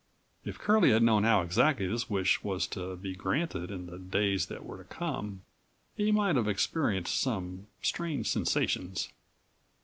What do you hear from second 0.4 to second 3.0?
If Curlie had known how exactly this wish was to